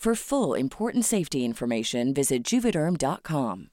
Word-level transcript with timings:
For 0.00 0.14
full 0.14 0.58
important 0.58 1.04
safety 1.04 1.44
information, 1.44 2.14
visit 2.14 2.42
juvederm.com. 2.42 3.68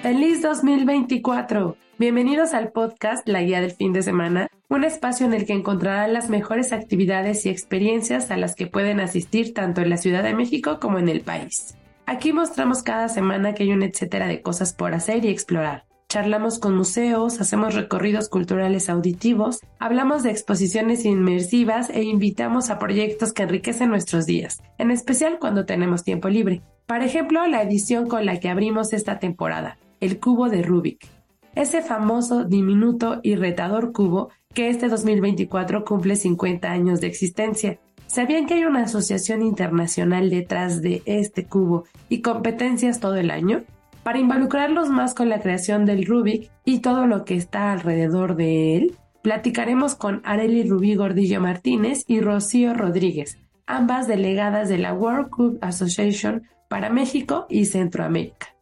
Feliz 0.00 0.40
2024. 0.40 1.76
Bienvenidos 1.98 2.54
al 2.54 2.72
podcast 2.72 3.28
La 3.28 3.42
Guía 3.42 3.60
del 3.60 3.72
Fin 3.72 3.92
de 3.92 4.00
Semana, 4.02 4.48
un 4.70 4.84
espacio 4.84 5.26
en 5.26 5.34
el 5.34 5.44
que 5.44 5.52
encontrarán 5.52 6.14
las 6.14 6.30
mejores 6.30 6.72
actividades 6.72 7.44
y 7.44 7.50
experiencias 7.50 8.30
a 8.30 8.38
las 8.38 8.54
que 8.54 8.66
pueden 8.66 9.00
asistir 9.00 9.52
tanto 9.52 9.82
en 9.82 9.90
la 9.90 9.98
Ciudad 9.98 10.22
de 10.22 10.32
México 10.32 10.80
como 10.80 10.98
en 10.98 11.10
el 11.10 11.20
país. 11.20 11.76
Aquí 12.06 12.32
mostramos 12.32 12.82
cada 12.82 13.10
semana 13.10 13.52
que 13.52 13.64
hay 13.64 13.72
un 13.72 13.82
etcétera 13.82 14.26
de 14.26 14.40
cosas 14.40 14.72
por 14.72 14.94
hacer 14.94 15.26
y 15.26 15.28
explorar. 15.28 15.87
Charlamos 16.10 16.58
con 16.58 16.74
museos, 16.74 17.38
hacemos 17.38 17.74
recorridos 17.74 18.30
culturales 18.30 18.88
auditivos, 18.88 19.60
hablamos 19.78 20.22
de 20.22 20.30
exposiciones 20.30 21.04
inmersivas 21.04 21.90
e 21.90 22.02
invitamos 22.02 22.70
a 22.70 22.78
proyectos 22.78 23.34
que 23.34 23.42
enriquecen 23.42 23.90
nuestros 23.90 24.24
días, 24.24 24.62
en 24.78 24.90
especial 24.90 25.38
cuando 25.38 25.66
tenemos 25.66 26.04
tiempo 26.04 26.30
libre. 26.30 26.62
Por 26.86 27.02
ejemplo, 27.02 27.46
la 27.46 27.62
edición 27.62 28.08
con 28.08 28.24
la 28.24 28.40
que 28.40 28.48
abrimos 28.48 28.94
esta 28.94 29.18
temporada, 29.18 29.76
el 30.00 30.18
cubo 30.18 30.48
de 30.48 30.62
Rubik. 30.62 31.06
Ese 31.54 31.82
famoso, 31.82 32.44
diminuto 32.44 33.20
y 33.22 33.34
retador 33.34 33.92
cubo 33.92 34.30
que 34.54 34.70
este 34.70 34.88
2024 34.88 35.84
cumple 35.84 36.16
50 36.16 36.70
años 36.70 37.02
de 37.02 37.08
existencia. 37.08 37.80
¿Sabían 38.06 38.46
que 38.46 38.54
hay 38.54 38.64
una 38.64 38.84
asociación 38.84 39.42
internacional 39.42 40.30
detrás 40.30 40.80
de 40.80 41.02
este 41.04 41.44
cubo 41.44 41.84
y 42.08 42.22
competencias 42.22 42.98
todo 42.98 43.16
el 43.16 43.30
año? 43.30 43.64
Para 44.08 44.20
involucrarlos 44.20 44.88
más 44.88 45.12
con 45.12 45.28
la 45.28 45.38
creación 45.38 45.84
del 45.84 46.06
Rubik 46.06 46.50
y 46.64 46.78
todo 46.78 47.06
lo 47.06 47.26
que 47.26 47.34
está 47.34 47.72
alrededor 47.72 48.36
de 48.36 48.74
él, 48.74 48.96
platicaremos 49.20 49.96
con 49.96 50.22
Areli 50.24 50.66
Rubí 50.66 50.94
Gordillo 50.94 51.42
Martínez 51.42 52.04
y 52.06 52.22
Rocío 52.22 52.72
Rodríguez, 52.72 53.36
ambas 53.66 54.08
delegadas 54.08 54.70
de 54.70 54.78
la 54.78 54.94
World 54.94 55.28
Cube 55.28 55.58
Association 55.60 56.44
para 56.70 56.88
México 56.88 57.44
y 57.50 57.66
Centroamérica. 57.66 58.56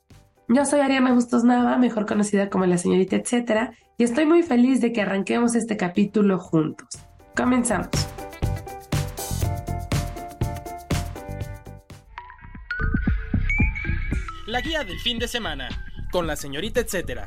Yo 0.48 0.64
soy 0.64 0.80
Ariana 0.80 1.14
Bustos 1.14 1.44
Nava, 1.44 1.78
mejor 1.78 2.06
conocida 2.06 2.50
como 2.50 2.66
la 2.66 2.76
señorita 2.76 3.14
etcétera, 3.14 3.70
y 3.98 4.02
estoy 4.02 4.26
muy 4.26 4.42
feliz 4.42 4.80
de 4.80 4.92
que 4.92 5.02
arranquemos 5.02 5.54
este 5.54 5.76
capítulo 5.76 6.40
juntos. 6.40 6.88
Comenzamos. 7.36 7.90
La 14.46 14.60
guía 14.60 14.84
del 14.84 15.00
fin 15.00 15.18
de 15.18 15.26
semana, 15.26 15.68
con 16.12 16.28
la 16.28 16.36
señorita 16.36 16.78
etcétera. 16.78 17.26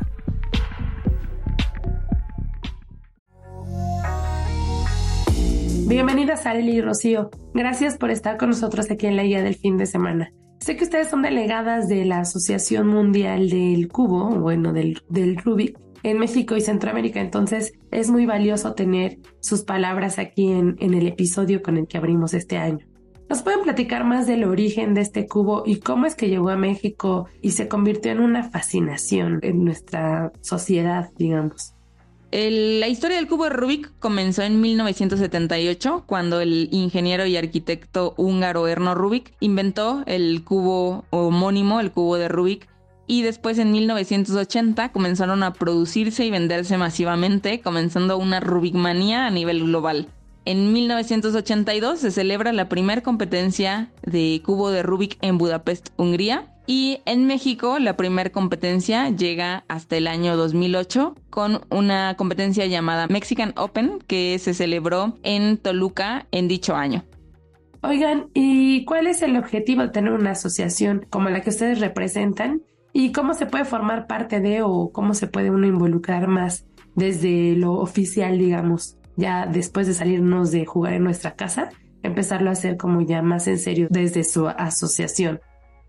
Bienvenidas 5.86 6.46
Arely 6.46 6.78
y 6.78 6.82
Rocío. 6.82 7.30
Gracias 7.54 7.98
por 7.98 8.10
estar 8.10 8.38
con 8.38 8.52
nosotros 8.52 8.90
aquí 8.90 9.08
en 9.08 9.18
la 9.18 9.24
guía 9.24 9.44
del 9.44 9.56
fin 9.56 9.76
de 9.76 9.86
semana. 9.86 10.32
Sé 10.62 10.78
que 10.78 10.86
ustedes 10.86 11.10
son 11.10 11.22
delegadas 11.22 11.90
de 11.90 12.06
la 12.06 12.22
Asociación 12.22 12.88
Mundial 12.88 13.50
del 13.50 13.90
Cubo, 13.90 14.30
bueno, 14.40 14.72
del, 14.72 15.02
del 15.10 15.36
Rubik, 15.36 15.78
en 16.04 16.20
México 16.20 16.56
y 16.56 16.62
Centroamérica, 16.62 17.20
entonces 17.20 17.74
es 17.92 18.10
muy 18.10 18.26
valioso 18.28 18.76
tener 18.76 19.18
sus 19.42 19.64
palabras 19.64 20.20
aquí 20.20 20.54
en, 20.54 20.78
en 20.80 20.94
el 20.94 21.06
episodio 21.06 21.62
con 21.62 21.76
el 21.76 21.86
que 21.86 21.98
abrimos 21.98 22.34
este 22.34 22.58
año. 22.58 22.89
¿Nos 23.30 23.44
pueden 23.44 23.62
platicar 23.62 24.06
más 24.06 24.26
del 24.26 24.44
origen 24.44 24.96
de 24.96 25.02
este 25.02 25.28
cubo 25.28 25.62
y 25.64 25.76
cómo 25.76 26.08
es 26.08 26.16
que 26.16 26.30
llegó 26.30 26.50
a 26.50 26.58
México 26.58 27.28
y 27.44 27.52
se 27.52 27.68
convirtió 27.68 28.12
en 28.12 28.22
una 28.22 28.50
fascinación 28.50 29.40
en 29.44 29.64
nuestra 29.64 30.32
sociedad, 30.42 31.12
digamos? 31.16 31.76
la 32.32 32.88
historia 32.88 33.18
del 33.18 33.28
cubo 33.28 33.46
de 33.46 33.50
Rubik 33.50 33.92
comenzó 33.98 34.44
en 34.44 34.62
1978, 34.62 36.04
cuando 36.06 36.42
el 36.42 36.70
ingeniero 36.72 37.26
y 37.26 37.38
arquitecto 37.38 38.14
húngaro 38.18 38.68
Erno 38.68 38.94
Rubik 38.94 39.34
inventó 39.40 40.04
el 40.06 40.44
cubo 40.44 41.06
homónimo, 41.10 41.80
el 41.80 41.92
cubo 41.92 42.18
de 42.18 42.28
Rubik, 42.28 42.68
y 43.08 43.24
después 43.24 43.58
en 43.58 43.72
1980 43.72 44.92
comenzaron 44.92 45.42
a 45.42 45.54
producirse 45.54 46.24
y 46.24 46.30
venderse 46.30 46.78
masivamente, 46.78 47.62
comenzando 47.62 48.20
una 48.20 48.40
Rubikmanía 48.40 49.26
a 49.26 49.32
nivel 49.32 49.64
global. 49.64 50.10
En 50.46 50.74
1982 50.74 52.00
se 52.00 52.12
celebra 52.12 52.54
la 52.54 52.70
primera 52.70 53.02
competencia 53.02 53.92
de 54.04 54.42
cubo 54.44 54.72
de 54.72 54.84
Rubik 54.84 55.18
en 55.22 55.38
Budapest, 55.38 55.90
Hungría, 55.98 56.48
y 56.72 57.02
en 57.06 57.26
México 57.26 57.80
la 57.80 57.98
primera 57.98 58.30
competencia 58.30 59.10
llega 59.10 59.64
hasta 59.68 59.98
el 59.98 60.06
año 60.06 60.38
2008 60.38 61.16
con 61.32 61.62
una 61.72 62.16
competencia 62.16 62.68
llamada 62.68 63.08
Mexican 63.08 63.54
Open 63.58 63.98
que 64.06 64.38
se 64.38 64.54
celebró 64.54 65.18
en 65.24 65.58
Toluca 65.58 66.28
en 66.30 66.48
dicho 66.48 66.76
año. 66.76 67.06
Oigan, 67.82 68.30
¿y 68.36 68.86
cuál 68.86 69.08
es 69.08 69.24
el 69.24 69.36
objetivo 69.36 69.82
de 69.82 69.90
tener 69.90 70.14
una 70.14 70.32
asociación 70.32 71.08
como 71.10 71.30
la 71.30 71.42
que 71.42 71.50
ustedes 71.50 71.80
representan? 71.80 72.62
¿Y 72.94 73.14
cómo 73.14 73.34
se 73.34 73.48
puede 73.48 73.66
formar 73.66 74.06
parte 74.06 74.40
de 74.40 74.62
o 74.62 74.92
cómo 74.92 75.16
se 75.16 75.26
puede 75.26 75.50
uno 75.50 75.66
involucrar 75.66 76.28
más 76.28 76.68
desde 76.94 77.56
lo 77.56 77.74
oficial, 77.80 78.38
digamos, 78.38 78.99
ya 79.20 79.46
después 79.46 79.86
de 79.86 79.94
salirnos 79.94 80.52
de 80.52 80.66
jugar 80.66 80.94
en 80.94 81.04
nuestra 81.04 81.36
casa, 81.36 81.70
empezarlo 82.02 82.50
a 82.50 82.54
hacer 82.54 82.78
como 82.78 83.02
ya 83.02 83.22
más 83.22 83.48
en 83.48 83.60
serio 83.60 83.88
desde 83.90 84.24
su 84.24 84.48
asociación? 84.48 85.42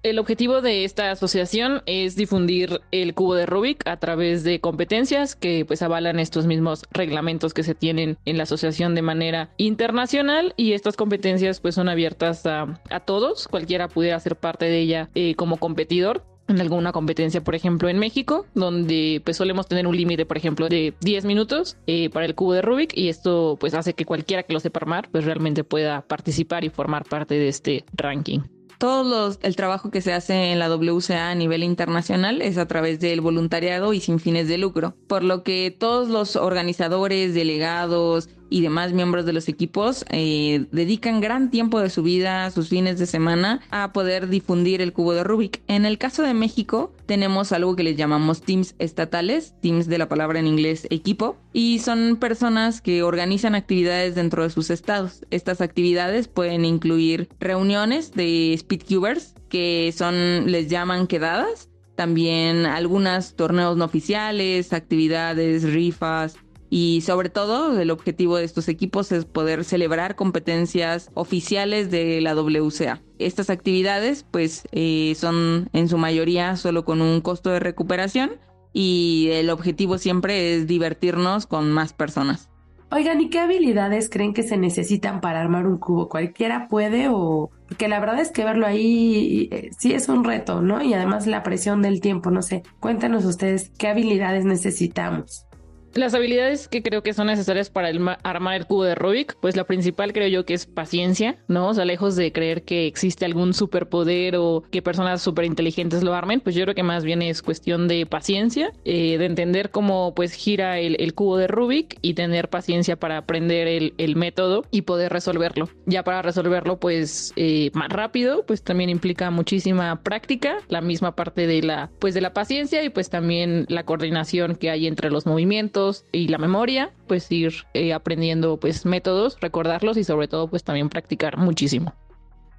El 0.03 0.19
objetivo 0.19 0.63
de 0.63 0.85
esta 0.85 1.11
asociación 1.11 1.83
es 1.85 2.17
difundir 2.17 2.81
el 2.91 3.13
cubo 3.13 3.35
de 3.35 3.45
Rubik 3.45 3.87
a 3.87 3.99
través 3.99 4.45
de 4.45 4.59
competencias 4.59 5.37
que 5.37 5.67
pues 5.67 5.83
avalan 5.83 6.19
estos 6.19 6.47
mismos 6.47 6.87
reglamentos 6.91 7.53
que 7.53 7.63
se 7.63 7.75
tienen 7.75 8.17
en 8.25 8.39
la 8.39 8.45
asociación 8.45 8.95
de 8.95 9.03
manera 9.03 9.51
internacional 9.59 10.55
y 10.57 10.73
estas 10.73 10.97
competencias 10.97 11.61
pues 11.61 11.75
son 11.75 11.91
abiertas 11.91 12.47
a, 12.47 12.81
todos, 13.05 13.47
cualquiera 13.47 13.89
pudiera 13.89 14.19
ser 14.21 14.37
parte 14.37 14.65
de 14.65 14.79
ella 14.79 15.11
eh, 15.15 15.35
como 15.35 15.59
competidor 15.59 16.25
en 16.51 16.61
alguna 16.61 16.93
competencia, 16.93 17.43
por 17.43 17.55
ejemplo, 17.55 17.89
en 17.89 17.99
México, 17.99 18.47
donde 18.55 19.23
pues 19.25 19.37
solemos 19.37 19.67
tener 19.67 19.87
un 19.87 19.97
límite, 19.97 20.27
por 20.27 20.37
ejemplo, 20.37 20.69
de 20.69 20.95
10 21.01 21.25
minutos 21.25 21.77
eh, 21.87 22.11
para 22.11 22.27
el 22.27 22.35
cubo 22.35 22.53
de 22.53 22.63
Rubik 22.63 22.97
y 22.97 23.09
esto 23.09 23.57
pues 23.61 23.75
hace 23.75 23.95
que 23.95 24.05
cualquiera 24.05 24.43
que 24.43 24.53
lo 24.53 24.61
sepa 24.61 24.81
armar 24.81 25.09
pues 25.11 25.25
realmente 25.25 25.65
pueda 25.65 26.03
participar 26.03 26.65
y 26.65 26.71
formar 26.71 27.05
parte 27.05 27.35
de 27.35 27.49
este 27.49 27.85
ranking. 27.93 28.41
Todo 28.79 29.37
el 29.43 29.57
trabajo 29.57 29.91
que 29.91 30.01
se 30.01 30.15
hace 30.15 30.53
en 30.53 30.59
la 30.59 30.75
WCA 30.75 31.31
a 31.31 31.35
nivel 31.35 31.63
internacional 31.63 32.41
es 32.41 32.57
a 32.57 32.67
través 32.67 32.99
del 32.99 33.21
voluntariado 33.21 33.93
y 33.93 34.01
sin 34.01 34.19
fines 34.19 34.49
de 34.49 34.57
lucro, 34.57 34.95
por 35.07 35.23
lo 35.23 35.43
que 35.43 35.75
todos 35.79 36.09
los 36.09 36.35
organizadores, 36.35 37.35
delegados 37.35 38.31
y 38.51 38.61
demás 38.61 38.93
miembros 38.93 39.25
de 39.25 39.33
los 39.33 39.49
equipos 39.49 40.05
eh, 40.11 40.67
dedican 40.73 41.21
gran 41.21 41.51
tiempo 41.51 41.81
de 41.81 41.89
su 41.89 42.03
vida, 42.03 42.51
sus 42.51 42.69
fines 42.69 42.99
de 42.99 43.07
semana, 43.07 43.61
a 43.71 43.93
poder 43.93 44.29
difundir 44.29 44.83
el 44.83 44.93
cubo 44.93 45.15
de 45.15 45.25
Rubik. 45.25 45.63
En 45.69 45.87
el 45.87 45.97
caso 45.97 46.23
de 46.23 46.35
México, 46.35 46.93
tenemos 47.07 47.53
algo 47.53 47.77
que 47.77 47.85
les 47.85 47.97
llamamos 47.97 48.43
teams 48.43 48.75
estatales, 48.79 49.55
teams 49.63 49.87
de 49.87 49.99
la 49.99 50.09
palabra 50.09 50.41
en 50.41 50.47
inglés 50.47 50.87
equipo, 50.91 51.37
y 51.53 51.79
son 51.79 52.17
personas 52.17 52.81
que 52.81 53.03
organizan 53.03 53.55
actividades 53.55 54.15
dentro 54.15 54.43
de 54.43 54.51
sus 54.51 54.71
estados. 54.71 55.25
Estas 55.31 55.61
actividades 55.61 56.29
pueden 56.29 56.65
incluir 56.65 57.29
reuniones 57.39 58.13
de 58.13 58.57
speedcubers, 58.59 59.35
que 59.49 59.93
son, 59.97 60.51
les 60.51 60.69
llaman 60.69 61.07
quedadas, 61.07 61.69
también 61.97 62.65
algunos 62.65 63.35
torneos 63.35 63.77
no 63.77 63.85
oficiales, 63.85 64.73
actividades, 64.73 65.65
rifas, 65.65 66.37
y 66.71 67.03
sobre 67.03 67.29
todo 67.29 67.79
el 67.79 67.91
objetivo 67.91 68.37
de 68.37 68.45
estos 68.45 68.69
equipos 68.69 69.11
es 69.11 69.25
poder 69.25 69.65
celebrar 69.65 70.15
competencias 70.15 71.11
oficiales 71.15 71.91
de 71.91 72.21
la 72.21 72.35
WCA. 72.35 73.03
Estas 73.19 73.51
actividades 73.51 74.25
pues 74.31 74.63
eh, 74.71 75.15
son 75.17 75.69
en 75.73 75.89
su 75.89 75.99
mayoría 75.99 76.57
solo 76.57 76.85
con 76.85 77.03
un 77.03 77.21
costo 77.21 77.51
de 77.51 77.59
recuperación 77.59 78.31
y 78.73 79.29
el 79.33 79.51
objetivo 79.51 79.99
siempre 79.99 80.55
es 80.55 80.69
divertirnos 80.69 81.47
con 81.47 81.73
más 81.73 81.93
personas. 81.93 82.49
Oigan, 82.93 83.21
¿y 83.21 83.31
qué 83.31 83.39
habilidades 83.39 84.11
creen 84.11 84.35
que 84.35 84.43
se 84.43 84.57
necesitan 84.57 85.21
para 85.21 85.41
armar 85.41 85.67
un 85.67 85.79
cubo? 85.79 86.09
¿Cualquiera 86.09 86.67
puede 86.69 87.09
o...? 87.09 87.51
Porque 87.69 87.87
la 87.87 88.01
verdad 88.01 88.19
es 88.19 88.33
que 88.33 88.45
verlo 88.45 88.67
ahí 88.67 89.49
eh, 89.53 89.71
sí 89.79 89.93
es 89.93 90.09
un 90.09 90.25
reto, 90.25 90.61
¿no? 90.61 90.83
Y 90.83 90.93
además 90.93 91.29
la 91.29 91.45
presión 91.45 91.83
del 91.83 92.01
tiempo, 92.01 92.33
no 92.33 92.43
sé. 92.43 92.65
Cuéntanos 92.81 93.25
ustedes 93.25 93.71
qué 93.79 93.87
habilidades 93.87 94.45
necesitamos. 94.45 95.47
Las 95.95 96.15
habilidades 96.15 96.69
que 96.69 96.83
creo 96.83 97.03
que 97.03 97.13
son 97.13 97.27
necesarias 97.27 97.69
para 97.69 97.91
armar 98.23 98.55
el 98.55 98.67
cubo 98.67 98.85
de 98.85 98.95
Rubik, 98.95 99.37
pues 99.41 99.57
la 99.57 99.65
principal 99.65 100.13
creo 100.13 100.29
yo 100.29 100.45
que 100.45 100.55
es 100.55 100.67
paciencia, 100.67 101.37
¿no? 101.49 101.69
O 101.69 101.75
sea, 101.75 101.85
lejos 101.85 102.15
de 102.15 102.33
creer 102.33 102.63
que 102.63 102.87
existe 102.87 103.25
algún 103.25 103.55
superpoder 103.55 104.37
o 104.37 104.63
que 104.71 104.83
personas 104.83 105.21
súper 105.21 105.47
inteligentes 105.47 106.05
lo 106.05 106.15
armen, 106.15 106.41
pues 106.41 106.55
yo 106.55 106.63
creo 106.63 106.77
que 106.77 106.85
más 106.85 107.05
bien 107.05 107.23
es 107.23 107.43
cuestión 107.43 107.89
de 107.89 108.07
paciencia, 108.07 108.73
eh, 108.85 109.19
de 109.19 109.27
entender 109.27 109.71
cómo 109.71 110.15
pues 110.15 110.33
gira 110.33 110.79
el, 110.79 111.13
cubo 111.15 111.37
de 111.37 111.49
Rubik 111.49 111.99
y 112.03 112.15
tener 112.15 112.49
paciencia 112.51 112.95
para 112.95 113.17
aprender 113.19 113.67
el, 113.67 114.17
método 114.17 114.65
y 114.71 114.83
poder 114.83 115.13
resolverlo. 115.13 115.71
Ya 115.87 116.05
para 116.05 116.23
resolverlo 116.23 116.79
pues 116.79 117.33
eh, 117.37 117.71
más 117.75 117.89
rápido, 117.89 118.45
pues 118.47 118.63
también 118.63 118.91
implica 118.91 119.31
muchísima 119.31 120.03
práctica, 120.03 120.59
la 120.69 120.83
misma 120.83 121.17
parte 121.17 121.47
de 121.47 121.63
la 121.63 121.91
pues 121.99 122.15
de 122.15 122.21
la 122.21 122.33
paciencia 122.33 122.85
y 122.85 122.91
pues 122.91 123.09
también 123.09 123.67
la 123.69 123.85
coordinación 123.85 124.57
que 124.57 124.71
hay 124.71 124.87
entre 124.87 125.11
los 125.11 125.27
movimientos 125.27 125.80
y 126.13 126.29
la 126.29 126.39
memoria, 126.39 126.93
pues 127.07 127.31
ir 127.31 127.53
eh, 127.75 127.93
aprendiendo 127.93 128.59
pues 128.59 128.87
métodos, 128.87 129.39
recordarlos 129.41 129.97
y 129.97 130.05
sobre 130.05 130.29
todo 130.29 130.49
pues 130.49 130.65
también 130.65 130.89
practicar 130.89 131.37
muchísimo. 131.37 131.95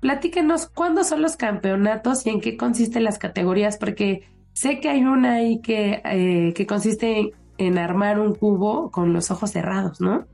Platíquenos 0.02 0.68
cuándo 0.68 1.04
son 1.04 1.22
los 1.22 1.36
campeonatos 1.36 2.26
y 2.26 2.30
en 2.30 2.42
qué 2.42 2.58
consisten 2.58 3.04
las 3.04 3.20
categorías, 3.20 3.78
porque 3.78 4.28
sé 4.54 4.80
que 4.80 4.90
hay 4.90 5.04
una 5.04 5.34
ahí 5.34 5.62
que, 5.62 6.02
eh, 6.04 6.54
que 6.56 6.66
consiste 6.66 7.34
en 7.58 7.78
armar 7.78 8.20
un 8.20 8.34
cubo 8.34 8.90
con 8.90 9.14
los 9.14 9.30
ojos 9.30 9.52
cerrados, 9.52 10.02
¿no? 10.02 10.26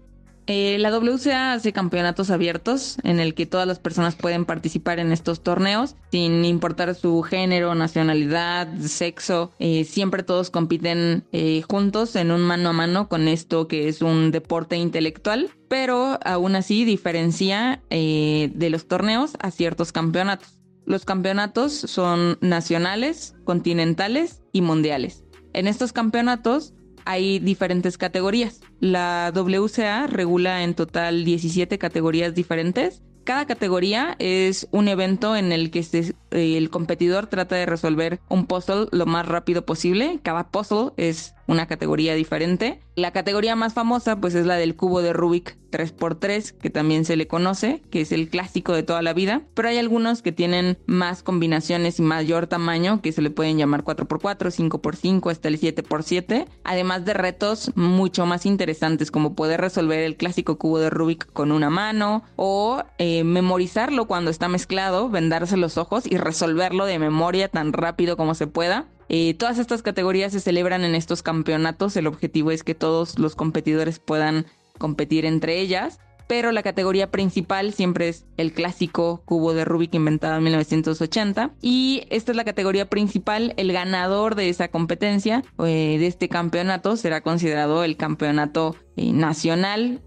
Eh, 0.50 0.78
la 0.80 0.98
WCA 0.98 1.52
hace 1.52 1.74
campeonatos 1.74 2.30
abiertos 2.30 2.98
en 3.04 3.20
el 3.20 3.34
que 3.34 3.46
todas 3.46 3.68
las 3.68 3.80
personas 3.80 4.16
pueden 4.16 4.46
participar 4.46 4.98
en 4.98 5.12
estos 5.12 5.44
torneos 5.44 5.98
sin 6.10 6.46
importar 6.46 6.96
su 6.96 7.22
género, 7.22 7.76
nacionalidad, 7.76 8.74
sexo. 8.80 9.52
Eh, 9.60 9.84
siempre 9.84 10.24
todos 10.24 10.50
compiten 10.50 11.26
eh, 11.34 11.64
juntos 11.70 12.16
en 12.16 12.32
un 12.32 12.42
mano 12.42 12.70
a 12.70 12.74
mano 12.74 13.10
con 13.10 13.28
esto 13.28 13.68
que 13.68 13.90
es 13.90 14.02
un 14.02 14.32
deporte 14.32 14.78
intelectual, 14.78 15.50
pero 15.68 16.18
aún 16.24 16.56
así 16.56 16.86
diferencia 16.86 17.82
de 17.90 18.70
los 18.70 18.88
torneos 18.88 19.34
a 19.40 19.52
ciertos 19.52 19.92
campeonatos. 19.92 20.60
Los 20.86 21.04
campeonatos 21.04 21.74
son 21.74 22.38
nacionales, 22.40 23.36
continentales 23.44 24.42
y 24.54 24.62
mundiales. 24.62 25.26
En 25.54 25.68
estos 25.68 25.92
campeonatos 25.92 26.74
hay 27.08 27.40
diferentes 27.40 27.98
categorías. 27.98 28.62
La 28.80 29.32
WCA 29.34 30.08
regula 30.08 30.64
en 30.64 30.76
total 30.76 31.24
17 31.24 31.78
categorías 31.78 32.36
diferentes. 32.36 33.02
Cada 33.24 33.46
categoría 33.46 34.16
es 34.20 34.68
un 34.72 34.90
evento 34.90 35.36
en 35.36 35.52
el 35.52 35.72
que 35.72 35.86
el 36.32 36.70
competidor 36.70 37.28
trata 37.28 37.56
de 37.56 37.66
resolver 37.66 38.20
un 38.30 38.46
puzzle 38.46 38.88
lo 38.92 39.06
más 39.06 39.26
rápido 39.26 39.66
posible. 39.66 40.20
Cada 40.22 40.50
puzzle 40.50 40.92
es 40.98 41.34
una 41.48 41.68
categoría 41.68 42.14
diferente. 42.14 42.80
La 42.96 43.12
categoría 43.12 43.56
más 43.56 43.74
famosa 43.74 44.20
pues 44.20 44.36
es 44.36 44.46
la 44.46 44.56
del 44.56 44.76
cubo 44.76 45.02
de 45.02 45.14
Rubik 45.14 45.58
3x3, 45.72 46.52
que 46.58 46.70
también 46.70 47.06
se 47.06 47.16
le 47.16 47.28
conoce, 47.28 47.82
que 47.90 48.02
es 48.02 48.12
el 48.12 48.30
clásico 48.30 48.74
de 48.74 48.84
toda 48.84 49.02
la 49.02 49.14
vida, 49.14 49.44
pero 49.54 49.70
hay 49.70 49.78
algunos 49.78 50.22
que 50.22 50.32
tienen 50.32 50.78
más 50.86 51.24
combinaciones 51.24 52.00
y 52.00 52.04
mayor 52.04 52.48
tamaño, 52.48 53.02
que 53.02 53.12
se 53.12 53.22
le 53.22 53.30
pueden 53.30 53.58
llamar 53.58 53.84
4x4, 53.84 54.52
5x5, 54.52 55.32
hasta 55.32 55.48
el 55.48 55.60
7x7, 55.60 56.48
además 56.64 57.06
de 57.06 57.14
retos 57.14 57.72
mucho 57.76 58.26
más 58.26 58.46
interesantes 58.46 59.12
como 59.12 59.36
poder 59.36 59.62
resolver 59.62 60.00
el 60.00 60.18
clásico 60.18 60.58
cubo 60.58 60.80
de 60.80 60.90
Rubik 60.90 61.32
con 61.34 61.52
una 61.52 61.70
mano 61.70 62.24
o 62.36 62.84
eh, 62.98 63.24
memorizarlo 63.24 64.08
cuando 64.08 64.32
está 64.32 64.48
mezclado, 64.48 65.10
vendarse 65.10 65.58
los 65.58 65.78
ojos 65.78 66.06
y 66.10 66.18
resolverlo 66.18 66.86
de 66.86 67.00
memoria 67.00 67.50
tan 67.50 67.74
rápido 67.74 68.18
como 68.18 68.36
se 68.36 68.48
pueda. 68.48 68.88
Eh, 69.10 69.34
todas 69.34 69.58
estas 69.58 69.82
categorías 69.82 70.32
se 70.32 70.40
celebran 70.40 70.84
en 70.84 70.96
estos 70.96 71.24
campeonatos. 71.24 71.96
El 71.96 72.08
objetivo 72.08 72.52
es 72.52 72.64
que 72.64 72.76
todos 72.76 73.20
los 73.20 73.36
competidores 73.36 74.00
puedan 74.00 74.46
competir 74.78 75.26
entre 75.26 75.60
ellas. 75.60 76.00
Pero 76.28 76.52
la 76.52 76.62
categoría 76.62 77.10
principal 77.10 77.74
siempre 77.74 78.10
es 78.10 78.26
el 78.36 78.52
clásico 78.52 79.22
cubo 79.24 79.54
de 79.54 79.64
Rubik 79.64 79.94
inventado 79.96 80.38
en 80.38 80.44
1980. 80.44 81.52
Y 81.62 82.06
esta 82.10 82.32
es 82.34 82.36
la 82.36 82.44
categoría 82.44 82.90
principal. 82.90 83.54
El 83.56 83.72
ganador 83.72 84.36
de 84.36 84.50
esa 84.50 84.68
competencia, 84.68 85.44
eh, 85.60 85.98
de 85.98 86.08
este 86.08 86.28
campeonato, 86.28 86.98
será 86.98 87.22
considerado 87.22 87.86
el 87.86 87.96
campeonato 87.96 88.76
eh, 88.98 89.14
nacional. 89.14 90.02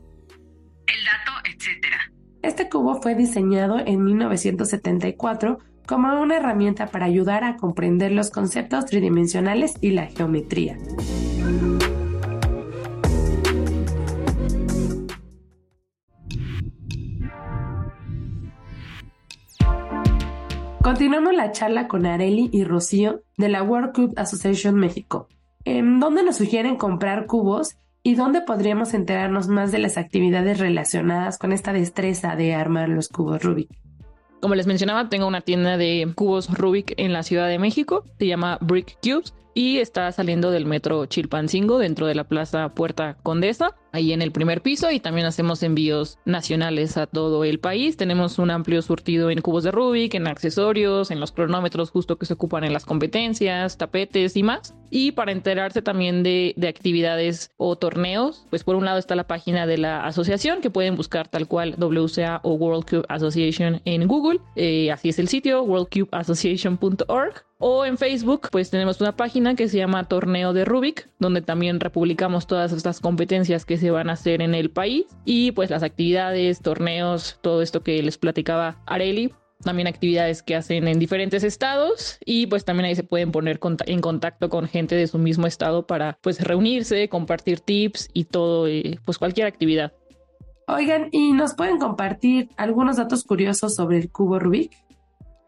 El 0.86 1.04
dato, 1.04 1.32
etc. 1.48 1.86
Este 2.42 2.68
cubo 2.68 3.00
fue 3.00 3.14
diseñado 3.14 3.78
en 3.78 4.04
1974 4.04 5.58
como 5.90 6.20
una 6.20 6.36
herramienta 6.36 6.86
para 6.86 7.06
ayudar 7.06 7.42
a 7.42 7.56
comprender 7.56 8.12
los 8.12 8.30
conceptos 8.30 8.86
tridimensionales 8.86 9.74
y 9.80 9.90
la 9.90 10.06
geometría. 10.06 10.78
Continuamos 20.80 21.34
la 21.34 21.50
charla 21.50 21.88
con 21.88 22.06
Areli 22.06 22.50
y 22.52 22.62
Rocío 22.62 23.22
de 23.36 23.48
la 23.48 23.64
World 23.64 23.92
Cube 23.92 24.12
Association 24.16 24.76
México, 24.76 25.26
en 25.64 25.98
donde 25.98 26.22
nos 26.22 26.36
sugieren 26.36 26.76
comprar 26.76 27.26
cubos 27.26 27.76
y 28.04 28.14
dónde 28.14 28.42
podríamos 28.42 28.94
enterarnos 28.94 29.48
más 29.48 29.72
de 29.72 29.80
las 29.80 29.98
actividades 29.98 30.60
relacionadas 30.60 31.36
con 31.36 31.50
esta 31.50 31.72
destreza 31.72 32.36
de 32.36 32.54
armar 32.54 32.88
los 32.88 33.08
cubos 33.08 33.42
Rubik. 33.42 33.89
Como 34.40 34.54
les 34.54 34.66
mencionaba, 34.66 35.08
tengo 35.10 35.26
una 35.26 35.42
tienda 35.42 35.76
de 35.76 36.10
cubos 36.14 36.48
Rubik 36.48 36.94
en 36.96 37.12
la 37.12 37.22
Ciudad 37.22 37.46
de 37.46 37.58
México, 37.58 38.06
se 38.18 38.26
llama 38.26 38.56
Brick 38.62 38.96
Cubes 39.02 39.34
y 39.52 39.78
está 39.78 40.10
saliendo 40.12 40.50
del 40.50 40.64
metro 40.64 41.04
Chilpancingo 41.04 41.78
dentro 41.78 42.06
de 42.06 42.14
la 42.14 42.24
Plaza 42.24 42.70
Puerta 42.70 43.18
Condesa, 43.22 43.76
ahí 43.92 44.14
en 44.14 44.22
el 44.22 44.32
primer 44.32 44.62
piso 44.62 44.90
y 44.90 44.98
también 44.98 45.26
hacemos 45.26 45.62
envíos 45.62 46.18
nacionales 46.24 46.96
a 46.96 47.06
todo 47.06 47.44
el 47.44 47.60
país. 47.60 47.98
Tenemos 47.98 48.38
un 48.38 48.50
amplio 48.50 48.80
surtido 48.80 49.30
en 49.30 49.42
cubos 49.42 49.64
de 49.64 49.72
Rubik, 49.72 50.14
en 50.14 50.26
accesorios, 50.26 51.10
en 51.10 51.20
los 51.20 51.32
cronómetros 51.32 51.90
justo 51.90 52.16
que 52.16 52.24
se 52.24 52.32
ocupan 52.34 52.64
en 52.64 52.72
las 52.72 52.86
competencias, 52.86 53.76
tapetes 53.76 54.36
y 54.36 54.42
más. 54.42 54.74
Y 54.90 55.12
para 55.12 55.32
enterarse 55.32 55.82
también 55.82 56.22
de, 56.22 56.54
actividades 56.68 57.50
o 57.56 57.76
torneos, 57.76 58.46
pues 58.50 58.64
por 58.64 58.76
un 58.76 58.84
lado 58.84 58.98
está 58.98 59.14
la 59.14 59.26
página 59.26 59.66
de 59.66 59.78
la 59.78 60.04
asociación 60.04 60.60
que 60.60 60.70
pueden 60.70 60.96
buscar 60.96 61.28
tal 61.28 61.46
cual 61.46 61.74
WCA 61.78 62.40
o 62.42 62.54
World 62.54 62.88
Cube 62.88 63.04
Association 63.08 63.80
en 63.84 64.06
Google. 64.06 64.40
Eh, 64.56 64.90
así 64.90 65.08
es 65.08 65.18
el 65.18 65.28
sitio, 65.28 65.62
worldcubeassociation.org. 65.62 67.44
O 67.62 67.84
en 67.84 67.98
Facebook, 67.98 68.48
pues 68.50 68.70
tenemos 68.70 69.02
una 69.02 69.16
página 69.16 69.54
que 69.54 69.68
se 69.68 69.76
llama 69.76 70.08
Torneo 70.08 70.54
de 70.54 70.64
Rubik, 70.64 71.10
donde 71.18 71.42
también 71.42 71.78
republicamos 71.78 72.46
todas 72.46 72.72
estas 72.72 73.00
competencias 73.00 73.66
que 73.66 73.76
se 73.76 73.90
van 73.90 74.08
a 74.08 74.14
hacer 74.14 74.40
en 74.40 74.54
el 74.54 74.70
país 74.70 75.04
y 75.26 75.52
pues 75.52 75.68
las 75.68 75.82
actividades, 75.82 76.62
torneos, 76.62 77.38
todo 77.42 77.60
esto 77.60 77.82
que 77.82 78.02
les 78.02 78.16
platicaba 78.16 78.80
Areli, 78.86 79.34
también 79.62 79.88
actividades 79.88 80.42
que 80.42 80.56
hacen 80.56 80.88
en 80.88 80.98
diferentes 80.98 81.44
estados 81.44 82.18
y 82.24 82.46
pues 82.46 82.64
también 82.64 82.86
ahí 82.86 82.94
se 82.94 83.04
pueden 83.04 83.32
poner 83.32 83.60
en 83.86 84.00
contacto 84.00 84.48
con 84.48 84.66
gente 84.66 84.94
de 84.94 85.06
su 85.06 85.18
mismo 85.18 85.46
estado 85.46 85.86
para 85.86 86.18
pues 86.20 86.40
reunirse, 86.40 87.08
compartir 87.08 87.60
tips 87.60 88.08
y 88.12 88.24
todo, 88.24 88.66
eh, 88.66 88.98
pues 89.04 89.18
cualquier 89.18 89.46
actividad. 89.46 89.92
Oigan, 90.66 91.08
¿y 91.10 91.32
nos 91.32 91.54
pueden 91.54 91.78
compartir 91.78 92.48
algunos 92.56 92.96
datos 92.96 93.24
curiosos 93.24 93.74
sobre 93.74 93.98
el 93.98 94.10
cubo 94.10 94.38
Rubik? 94.38 94.72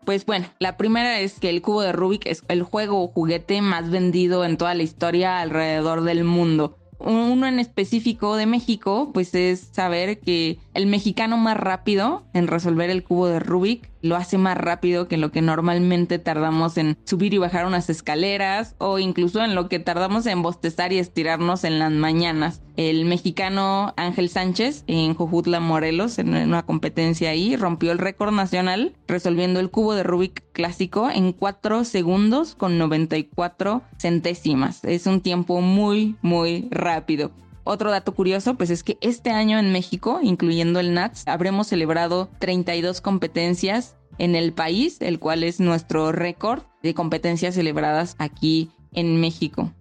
Pues 0.05 0.27
bueno, 0.27 0.47
la 0.59 0.77
primera 0.77 1.21
es 1.21 1.39
que 1.39 1.49
el 1.49 1.63
cubo 1.63 1.83
de 1.83 1.93
Rubik 1.93 2.27
es 2.27 2.43
el 2.49 2.65
juego 2.65 3.03
o 3.03 3.09
juguete 3.09 3.63
más 3.63 3.89
vendido 3.91 4.45
en 4.45 4.57
toda 4.57 4.75
la 4.75 4.83
historia 4.83 5.41
alrededor 5.41 6.03
del 6.03 6.25
mundo. 6.25 6.77
Uno 6.99 7.47
en 7.47 7.61
específico 7.61 8.37
de 8.37 8.47
México, 8.47 9.11
pues 9.15 9.35
es 9.35 9.61
saber 9.61 10.19
que 10.19 10.59
el 10.75 10.87
mexicano 10.87 11.37
más 11.37 11.57
rápido 11.57 12.25
en 12.33 12.49
resolver 12.49 12.91
el 12.91 13.05
cubo 13.05 13.29
de 13.29 13.39
Rubik 13.39 13.92
lo 14.03 14.17
hace 14.17 14.37
más 14.37 14.57
rápido 14.57 15.09
que 15.09 15.17
lo 15.17 15.33
que 15.33 15.43
normalmente 15.43 16.19
tardamos 16.19 16.77
en 16.77 16.99
subir 17.05 17.33
y 17.35 17.39
bajar 17.39 17.67
unas 17.67 17.89
escaleras 17.89 18.75
o 18.79 18.99
incluso 18.99 19.43
en 19.43 19.55
lo 19.55 19.69
que 19.69 19.79
tardamos 19.79 20.27
en 20.27 20.43
bostezar 20.43 20.93
y 20.93 20.99
estirarnos 20.99 21.65
en 21.65 21.79
las 21.79 21.93
mañanas. 21.93 22.61
El 22.77 23.05
mexicano 23.05 23.95
Ángel 23.97 24.29
Sánchez 24.29 24.85
en 24.87 25.15
Jojutla, 25.15 25.61
Morelos, 25.61 26.19
en 26.19 26.35
una 26.35 26.65
competencia 26.65 27.31
ahí, 27.31 27.57
rompió 27.57 27.93
el 27.93 27.99
récord 27.99 28.33
nacional 28.33 28.95
resolviendo 29.07 29.61
el 29.61 29.71
cubo 29.71 29.95
de 29.95 30.03
Rubik 30.03 30.43
clásico 30.53 31.09
en 31.11 31.33
4 31.33 31.85
segundos 31.85 32.55
con 32.55 32.79
94 32.79 33.83
centésimas. 33.99 34.85
Es 34.85 35.07
un 35.07 35.21
tiempo 35.21 35.61
muy, 35.61 36.17
muy 36.23 36.69
rápido. 36.71 37.31
Otro 37.65 37.91
dato 37.91 38.13
curioso, 38.13 38.57
pues 38.57 38.71
es 38.71 38.83
que 38.83 38.99
este 39.01 39.31
año 39.31 39.59
en 39.59 39.73
México, 39.73 40.19
incluyendo 40.23 40.81
el 40.81 40.95
NATS, 40.95 41.29
habremos 41.29 41.69
celebrado 41.69 42.29
32 42.39 43.01
competencias 43.01 43.97
en 44.19 44.35
el 44.35 44.53
país, 44.53 45.01
el 45.01 45.19
cual 45.19 45.45
es 45.45 45.61
nuestro 45.61 46.13
récord 46.13 46.63
de 46.83 46.95
competencias 46.95 47.55
celebradas 47.55 48.17
aquí 48.19 48.71
en 48.93 49.21
México. 49.21 49.73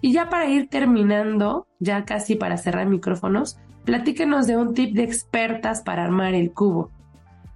Y 0.00 0.12
ya 0.12 0.28
para 0.28 0.50
ir 0.50 0.68
terminando, 0.68 1.66
ya 1.78 2.04
casi 2.04 2.34
para 2.34 2.58
cerrar 2.58 2.86
micrófonos, 2.88 3.58
platíquenos 3.84 4.46
de 4.46 4.56
un 4.56 4.74
tip 4.74 4.94
de 4.94 5.04
expertas 5.04 5.82
para 5.82 6.04
armar 6.04 6.34
el 6.34 6.52
cubo 6.52 6.90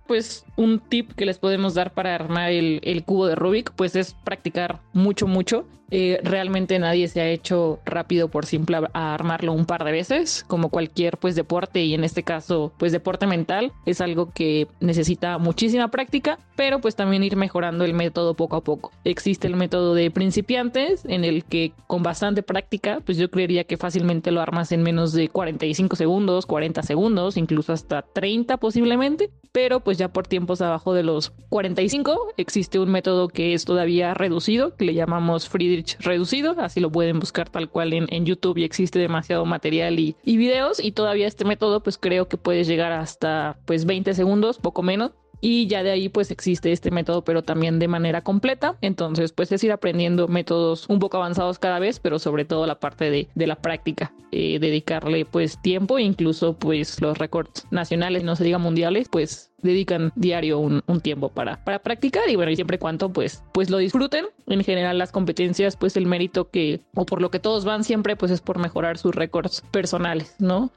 pues 0.09 0.45
un 0.57 0.81
tip 0.81 1.13
que 1.13 1.27
les 1.27 1.39
podemos 1.39 1.75
dar 1.75 1.93
para 1.93 2.15
armar 2.15 2.51
el, 2.51 2.81
el, 2.83 3.05
cubo 3.05 3.27
de 3.27 3.37
Rubik, 3.37 3.71
pues 3.73 3.95
es 3.95 4.15
practicar 4.25 4.81
mucho, 4.93 5.29
mucho. 5.29 5.67
Eh, 5.91 6.21
realmente 6.23 6.79
nadie 6.79 7.09
se 7.09 7.21
ha 7.21 7.29
hecho 7.29 7.81
rápido 7.87 8.29
por 8.29 8.45
simple 8.45 8.79
a 8.93 9.15
armarlo 9.15 9.55
un 9.55 9.65
par 9.65 9.85
de 9.85 9.93
veces, 9.93 10.45
como 10.47 10.69
cualquier 10.69 11.17
pues 11.17 11.35
deporte 11.35 11.83
y 11.83 11.95
en 11.95 12.05
este 12.05 12.23
caso 12.23 12.73
pues 12.77 12.93
deporte 12.93 13.27
mental 13.27 13.73
es 13.87 14.03
algo 14.03 14.31
que 14.31 14.69
necesita 14.81 15.39
muchísima 15.39 15.89
práctica, 15.89 16.39
pero 16.57 16.81
pues 16.81 16.95
también 16.95 17.25
ir 17.25 17.37
mejorando 17.37 17.87
el 17.87 17.95
método 17.95 18.35
poco 18.35 18.57
a 18.57 18.61
poco. 18.63 18.93
Existe 19.05 19.47
el 19.47 19.57
método 19.57 19.95
de 19.95 20.11
principiantes 20.11 21.07
en 21.07 21.25
el 21.25 21.45
que 21.45 21.73
con 21.87 22.03
bastante 22.03 22.43
práctica 22.43 23.01
pues 23.05 23.17
yo 23.17 23.31
creería 23.31 23.65
que 23.65 23.79
fácilmente 23.79 24.31
lo 24.31 24.43
armas 24.43 24.73
en 24.73 24.83
menos 24.83 25.15
de 25.15 25.31
45 25.31 25.97
segundos, 25.97 26.45
40 26.45 26.83
segundos, 26.83 27.39
incluso 27.39 27.73
hasta 27.73 28.03
30 28.03 28.59
posiblemente, 28.59 29.31
pero 29.59 29.81
pues 29.81 29.99
ya 29.99 30.07
por 30.07 30.29
tiempos 30.29 30.63
abajo 30.63 30.95
de 30.95 31.03
los 31.03 31.33
45 31.49 32.35
existe 32.37 32.79
un 32.79 32.93
método 32.93 33.27
que 33.27 33.55
es 33.55 33.65
todavía 33.65 34.15
reducido 34.15 34.77
que 34.77 34.85
le 34.85 34.95
llamamos 34.95 35.49
Friedrich 35.49 35.99
reducido, 35.99 36.55
así 36.61 36.79
lo 36.79 36.93
pueden 36.93 37.19
buscar 37.19 37.51
tal 37.51 37.69
cual 37.69 37.93
en, 37.93 38.25
YouTube 38.25 38.59
y 38.59 38.63
existe 38.63 39.01
demasiado 39.01 39.45
material 39.47 39.99
y, 39.99 40.15
videos 40.25 40.79
y 40.79 40.93
todavía 40.93 41.27
este 41.27 41.45
método 41.45 41.83
pues 41.83 41.99
creo 41.99 42.29
que 42.29 42.37
puede 42.37 42.63
llegar 42.63 42.93
hasta 42.93 43.59
pues 43.65 43.85
20 43.85 44.15
segundos, 44.15 44.59
poco 44.59 44.85
menos, 44.85 45.11
y 45.41 45.67
ya 45.67 45.83
de 45.83 45.91
ahí 45.91 46.09
pues 46.09 46.31
existe 46.31 46.73
este 46.73 46.91
método 46.91 47.23
pero 47.23 47.43
también 47.43 47.79
de 47.79 47.89
manera 47.89 48.23
completa. 48.23 48.77
Entonces 48.81 49.33
pues 49.33 49.53
es 49.53 49.63
ir 49.65 49.73
aprendiendo 49.73 50.29
métodos 50.29 50.89
un 50.89 50.99
poco 50.99 51.17
avanzados 51.17 51.59
cada 51.59 51.79
vez 51.79 52.01
pero 52.01 52.19
sobre 52.19 52.45
todo 52.45 52.67
la 52.67 52.81
parte 52.81 53.11
de, 53.11 53.29
de 53.35 53.47
la 53.47 53.57
práctica 53.57 54.13
eh, 54.33 54.59
dedicarle 54.59 55.25
pues 55.25 55.61
tiempo 55.63 55.99
incluso 55.99 56.55
pues 56.55 57.01
los 57.01 57.19
récords 57.19 57.67
nacionales 57.71 58.25
no 58.25 58.37
se 58.37 58.45
diga 58.45 58.59
mundiales 58.59 59.09
pues 59.09 59.53
dedican 59.63 60.13
diario 60.15 60.59
un, 60.59 60.83
un, 60.87 61.01
tiempo 61.01 61.31
para, 61.31 61.65
para 61.65 61.81
practicar 61.81 62.29
y 62.29 62.37
bueno 62.37 62.53
y 62.53 62.57
siempre 62.57 62.79
cuanto 62.79 63.13
pues 63.13 63.43
pues 63.53 63.71
lo 63.71 63.79
disfruten. 63.79 64.27
En 64.47 64.63
general 64.65 64.99
las 64.99 65.13
competencias 65.13 65.77
pues 65.77 65.97
el 65.97 66.07
mérito 66.07 66.51
que 66.51 66.81
o 66.95 67.07
por 67.07 67.23
lo 67.23 67.31
que 67.31 67.39
todos 67.39 67.65
van 67.65 67.85
siempre 67.85 68.17
pues 68.17 68.31
es 68.31 68.41
por 68.41 68.59
mejorar 68.59 68.99
sus 68.99 69.15
récords 69.15 69.63
personales 69.71 70.35
no 70.39 70.71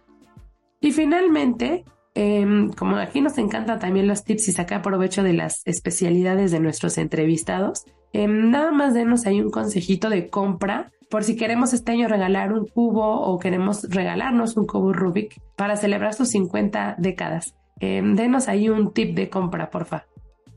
y 0.79 0.91
finalmente 0.91 1.85
Em, 2.13 2.71
como 2.71 2.97
aquí 2.97 3.21
nos 3.21 3.37
encantan 3.37 3.79
también 3.79 4.07
los 4.07 4.23
tips 4.23 4.49
y 4.49 4.51
sacar 4.51 4.81
provecho 4.81 5.23
de 5.23 5.33
las 5.33 5.61
especialidades 5.65 6.51
de 6.51 6.59
nuestros 6.59 6.97
entrevistados, 6.97 7.85
em, 8.11 8.49
nada 8.51 8.71
más 8.71 8.93
denos 8.93 9.25
ahí 9.25 9.39
un 9.39 9.49
consejito 9.49 10.09
de 10.09 10.29
compra 10.29 10.91
por 11.09 11.23
si 11.25 11.35
queremos 11.35 11.73
este 11.73 11.91
año 11.91 12.07
regalar 12.07 12.53
un 12.53 12.65
cubo 12.65 13.21
o 13.21 13.37
queremos 13.37 13.83
regalarnos 13.89 14.55
un 14.55 14.65
cubo 14.65 14.93
Rubik 14.93 15.41
para 15.57 15.75
celebrar 15.75 16.13
sus 16.13 16.29
50 16.29 16.95
décadas. 16.97 17.53
Em, 17.79 18.15
denos 18.15 18.47
ahí 18.47 18.69
un 18.69 18.93
tip 18.93 19.15
de 19.15 19.29
compra, 19.29 19.69
porfa. 19.69 20.05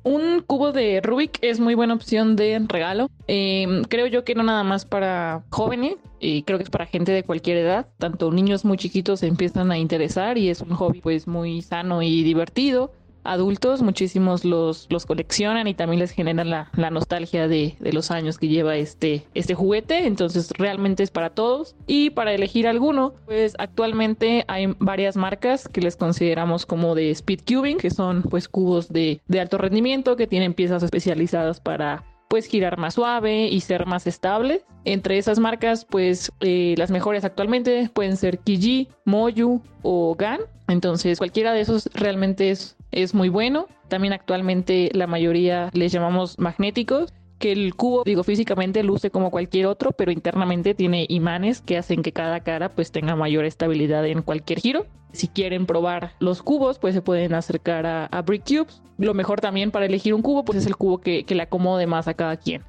Un 0.04 0.42
cubo 0.46 0.72
de 0.72 1.00
Rubik 1.00 1.38
es 1.40 1.60
muy 1.60 1.74
buena 1.74 1.94
opción 1.94 2.36
de 2.36 2.62
regalo. 2.68 3.08
Em, 3.26 3.84
creo 3.84 4.06
yo 4.06 4.22
que 4.22 4.34
no 4.34 4.42
nada 4.42 4.62
más 4.62 4.84
para 4.84 5.42
jóvenes, 5.48 5.96
y 6.20 6.42
creo 6.42 6.58
que 6.58 6.64
es 6.64 6.70
para 6.70 6.86
gente 6.86 7.10
de 7.10 7.22
cualquier 7.22 7.56
edad. 7.56 7.86
Tanto 7.98 8.30
niños 8.30 8.64
muy 8.64 8.76
chiquitos 8.76 9.20
se 9.20 9.26
empiezan 9.26 9.70
a 9.72 9.78
interesar 9.78 10.36
y 10.36 10.50
es 10.50 10.60
un 10.60 10.70
hobby 10.70 11.00
pues 11.00 11.26
muy 11.26 11.62
sano 11.62 12.02
y 12.02 12.22
divertido 12.22 12.92
adultos, 13.24 13.82
muchísimos 13.82 14.44
los, 14.44 14.86
los 14.90 15.06
coleccionan 15.06 15.66
y 15.66 15.74
también 15.74 16.00
les 16.00 16.12
genera 16.12 16.44
la, 16.44 16.70
la 16.76 16.90
nostalgia 16.90 17.48
de, 17.48 17.76
de, 17.80 17.92
los 17.92 18.10
años 18.10 18.38
que 18.38 18.48
lleva 18.48 18.76
este, 18.76 19.24
este 19.34 19.54
juguete, 19.54 20.06
entonces 20.06 20.50
realmente 20.56 21.02
es 21.02 21.10
para 21.10 21.30
todos. 21.30 21.74
Y 21.86 22.10
para 22.10 22.32
elegir 22.32 22.68
alguno, 22.68 23.14
pues 23.26 23.54
actualmente 23.58 24.44
hay 24.48 24.74
varias 24.78 25.16
marcas 25.16 25.68
que 25.68 25.80
les 25.80 25.96
consideramos 25.96 26.66
como 26.66 26.94
de 26.94 27.10
speed 27.10 27.40
cubing, 27.46 27.78
que 27.78 27.90
son 27.90 28.22
pues 28.22 28.48
cubos 28.48 28.88
de, 28.88 29.20
de 29.26 29.40
alto 29.40 29.58
rendimiento 29.58 30.16
que 30.16 30.26
tienen 30.26 30.54
piezas 30.54 30.82
especializadas 30.82 31.60
para 31.60 32.04
pues 32.34 32.46
girar 32.46 32.78
más 32.78 32.94
suave 32.94 33.46
y 33.46 33.60
ser 33.60 33.86
más 33.86 34.08
estable. 34.08 34.64
Entre 34.84 35.18
esas 35.18 35.38
marcas, 35.38 35.84
pues 35.84 36.32
eh, 36.40 36.74
las 36.76 36.90
mejores 36.90 37.24
actualmente 37.24 37.88
pueden 37.94 38.16
ser 38.16 38.40
Kiji, 38.40 38.88
Moyu 39.04 39.62
o 39.82 40.16
GAN. 40.16 40.40
Entonces 40.66 41.18
cualquiera 41.18 41.52
de 41.52 41.60
esos 41.60 41.88
realmente 41.94 42.50
es 42.50 42.76
es 42.90 43.14
muy 43.14 43.28
bueno. 43.28 43.68
También 43.86 44.12
actualmente 44.14 44.90
la 44.94 45.06
mayoría 45.06 45.70
les 45.74 45.92
llamamos 45.92 46.36
magnéticos 46.40 47.12
que 47.38 47.52
el 47.52 47.74
cubo, 47.74 48.04
digo, 48.04 48.24
físicamente 48.24 48.82
luce 48.82 49.10
como 49.10 49.30
cualquier 49.30 49.66
otro, 49.66 49.92
pero 49.92 50.12
internamente 50.12 50.74
tiene 50.74 51.06
imanes 51.08 51.60
que 51.60 51.76
hacen 51.76 52.02
que 52.02 52.12
cada 52.12 52.40
cara 52.40 52.70
pues 52.70 52.92
tenga 52.92 53.16
mayor 53.16 53.44
estabilidad 53.44 54.06
en 54.06 54.22
cualquier 54.22 54.60
giro. 54.60 54.86
Si 55.12 55.28
quieren 55.28 55.66
probar 55.66 56.12
los 56.18 56.42
cubos, 56.42 56.78
pues 56.78 56.94
se 56.94 57.02
pueden 57.02 57.34
acercar 57.34 57.86
a, 57.86 58.06
a 58.06 58.22
Brick 58.22 58.44
Cubes. 58.44 58.82
Lo 58.98 59.14
mejor 59.14 59.40
también 59.40 59.70
para 59.70 59.86
elegir 59.86 60.14
un 60.14 60.22
cubo, 60.22 60.44
pues 60.44 60.58
es 60.58 60.66
el 60.66 60.76
cubo 60.76 60.98
que, 61.00 61.24
que 61.24 61.34
le 61.34 61.42
acomode 61.42 61.86
más 61.86 62.08
a 62.08 62.14
cada 62.14 62.36
quien. 62.36 62.62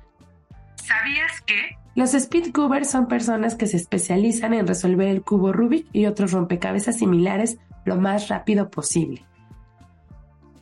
¿Sabías 0.75 1.41
que? 1.41 1.77
Los 1.95 2.11
speedcubers 2.11 2.91
son 2.91 3.07
personas 3.07 3.55
que 3.55 3.67
se 3.67 3.77
especializan 3.77 4.53
en 4.53 4.67
resolver 4.67 5.07
el 5.07 5.21
cubo 5.21 5.53
Rubik 5.53 5.87
y 5.93 6.05
otros 6.05 6.33
rompecabezas 6.33 6.97
similares 6.97 7.57
lo 7.85 7.95
más 7.95 8.27
rápido 8.27 8.69
posible 8.69 9.25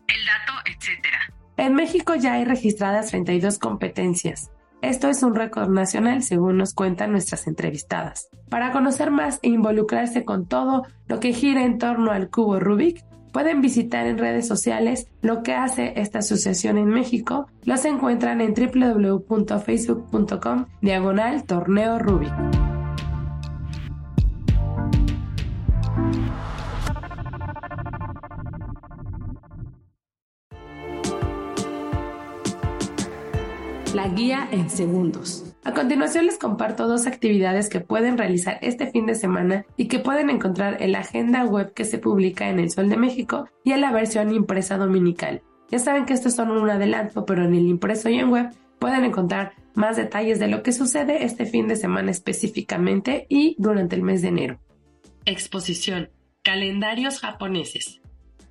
el 0.08 0.26
dato, 0.26 0.54
etc. 0.66 1.33
En 1.58 1.76
México 1.76 2.16
ya 2.16 2.34
hay 2.34 2.46
registradas 2.46 3.12
32 3.12 3.60
competencias. 3.60 4.50
Esto 4.82 5.08
es 5.08 5.22
un 5.24 5.36
récord 5.36 5.70
nacional, 5.70 6.24
según 6.24 6.58
nos 6.58 6.74
cuentan 6.74 7.12
nuestras 7.14 7.48
entrevistadas. 7.48 8.28
Para 8.50 8.74
conocer 8.74 9.12
más 9.12 9.40
e 9.42 9.48
involucrarse 9.48 10.26
con 10.26 10.46
todo 10.46 10.84
lo 11.08 11.22
que 11.22 11.32
gira 11.32 11.64
en 11.64 11.78
torno 11.78 12.12
al 12.12 12.30
cubo 12.30 12.60
Rubik, 12.60 13.06
pueden 13.32 13.62
visitar 13.62 14.06
en 14.08 14.18
redes 14.18 14.46
sociales 14.48 15.08
lo 15.22 15.42
que 15.42 15.54
hace 15.54 15.94
esta 15.96 16.20
asociación 16.20 16.78
en 16.78 16.90
México. 16.90 17.48
Los 17.64 17.86
encuentran 17.86 18.42
en 18.42 18.54
www.facebook.com 18.54 20.66
diagonal 20.82 21.46
torneo 21.46 21.98
Rubik. 22.00 22.73
La 33.94 34.08
guía 34.08 34.48
en 34.52 34.70
segundos. 34.70 35.56
A 35.64 35.74
continuación 35.74 36.26
les 36.26 36.38
comparto 36.38 36.88
dos 36.88 37.08
actividades 37.08 37.70
que 37.70 37.80
pueden 37.80 38.18
realizar 38.18 38.58
este 38.62 38.88
fin 38.88 39.06
de 39.06 39.16
semana 39.16 39.66
y 39.78 39.88
que 39.88 40.00
pueden 40.00 40.30
encontrar 40.30 40.82
en 40.82 40.92
la 40.92 41.00
agenda 41.00 41.46
web 41.46 41.74
que 41.74 41.86
se 41.86 41.98
publica 41.98 42.50
en 42.50 42.60
El 42.60 42.72
Sol 42.72 42.90
de 42.90 42.98
México 42.98 43.48
y 43.64 43.72
en 43.72 43.82
la 43.82 43.92
versión 43.92 44.34
impresa 44.34 44.78
dominical. 44.78 45.42
Ya 45.70 45.80
saben 45.80 46.06
que 46.06 46.14
estos 46.14 46.36
son 46.36 46.52
un 46.52 46.70
adelanto, 46.70 47.26
pero 47.26 47.46
en 47.46 47.54
el 47.54 47.68
impreso 47.68 48.10
y 48.10 48.20
en 48.20 48.30
web 48.30 48.50
pueden 48.80 49.06
encontrar 49.06 49.54
más 49.76 49.98
detalles 49.98 50.40
de 50.40 50.48
lo 50.48 50.62
que 50.62 50.72
sucede 50.72 51.24
este 51.24 51.46
fin 51.46 51.68
de 51.68 51.76
semana 51.76 52.12
específicamente 52.12 53.26
y 53.30 53.56
durante 53.58 53.96
el 53.96 54.04
mes 54.04 54.22
de 54.22 54.28
enero. 54.28 54.60
Exposición. 55.26 56.10
Calendarios 56.44 57.20
japoneses. 57.20 58.02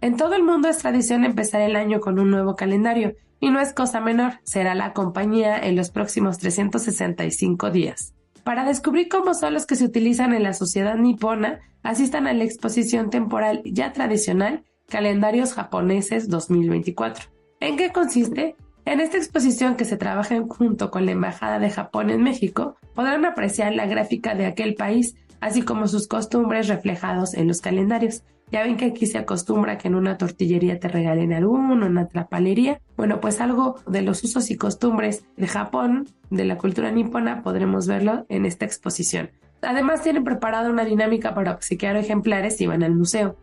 En 0.01 0.17
todo 0.17 0.35
el 0.35 0.43
mundo 0.43 0.69
es 0.69 0.79
tradición 0.79 1.25
empezar 1.25 1.61
el 1.61 1.77
año 1.77 2.01
con 2.01 2.19
un 2.19 2.31
nuevo 2.31 2.57
calendario 2.57 3.15
y 3.43 3.51
no 3.51 3.59
es 3.59 3.73
cosa 3.73 4.01
menor, 4.01 4.35
será 4.45 4.77
la 4.77 4.93
compañía 4.93 5.59
en 5.59 5.75
los 5.75 5.91
próximos 5.91 6.39
365 6.39 7.73
días. 7.73 8.15
Para 8.45 8.65
descubrir 8.65 9.09
cómo 9.09 9.35
son 9.35 9.53
los 9.53 9.67
que 9.67 9.75
se 9.75 9.85
utilizan 9.85 10.33
en 10.33 10.45
la 10.45 10.53
sociedad 10.53 10.95
nipona, 10.95 11.59
asistan 11.83 12.29
a 12.29 12.35
la 12.35 12.45
exposición 12.45 13.11
temporal 13.11 13.63
ya 13.65 13.93
tradicional 13.93 14.63
Calendarios 14.89 15.55
Japoneses 15.55 16.29
2024. 16.29 17.25
¿En 17.59 17.77
qué 17.77 17.91
consiste? 17.91 18.55
En 18.85 19.01
esta 19.01 19.17
exposición 19.17 19.75
que 19.75 19.87
se 19.87 19.97
trabaja 19.97 20.41
junto 20.49 20.93
con 20.93 21.05
la 21.05 21.13
Embajada 21.13 21.59
de 21.59 21.71
Japón 21.71 22.11
en 22.11 22.23
México, 22.23 22.77
podrán 22.95 23.25
apreciar 23.25 23.75
la 23.75 23.87
gráfica 23.87 24.37
de 24.37 24.47
aquel 24.47 24.75
país, 24.77 25.17
así 25.41 25.63
como 25.63 25.89
sus 25.89 26.07
costumbres 26.07 26.69
reflejados 26.69 27.35
en 27.35 27.49
los 27.49 27.61
calendarios. 27.61 28.23
Ya 28.53 28.63
ven 28.65 28.77
que 28.77 28.85
aquí 28.85 29.07
se 29.07 29.17
acostumbra 29.17 29.79
que 29.79 29.89
en 29.89 29.95
una 29.95 30.19
tortillería 30.19 30.79
te 30.79 30.87
regalen 30.87 31.33
alguno, 31.33 31.73
en 31.73 31.93
una 31.93 32.07
trapalería. 32.07 32.83
Bueno, 32.99 33.19
pues 33.19 33.41
algo 33.41 33.77
de 33.87 34.03
los 34.03 34.23
usos 34.25 34.51
y 34.51 34.57
costumbres 34.57 35.25
de 35.39 35.47
Japón, 35.47 36.07
de 36.29 36.45
la 36.45 36.59
cultura 36.59 36.91
nipona, 36.91 37.43
podremos 37.43 37.87
verlo 37.87 38.27
en 38.29 38.45
esta 38.45 38.67
exposición. 38.67 39.31
Además, 39.63 40.03
tienen 40.03 40.23
preparada 40.23 40.69
una 40.69 40.85
dinámica 40.85 41.35
para 41.35 41.53
obsequiar 41.53 41.97
ejemplares 41.97 42.59
si 42.59 42.67
van 42.67 42.83
al 42.83 42.95
museo. 42.95 43.37